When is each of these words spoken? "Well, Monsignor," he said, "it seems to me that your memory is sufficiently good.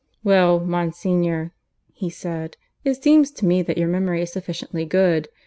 "Well, 0.23 0.59
Monsignor," 0.59 1.51
he 1.93 2.09
said, 2.09 2.57
"it 2.83 3.03
seems 3.03 3.29
to 3.33 3.45
me 3.45 3.61
that 3.61 3.77
your 3.77 3.87
memory 3.87 4.23
is 4.23 4.33
sufficiently 4.33 4.83
good. 4.83 5.27